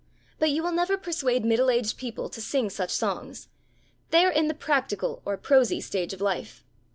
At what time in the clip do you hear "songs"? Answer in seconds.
2.89-3.49